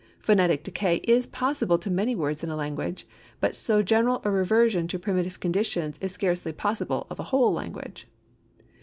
[0.17, 3.05] Phonetic decay is possible to many words in a language,
[3.39, 8.07] but so general a reversion to primitive conditions is scarcely possible of a whole language.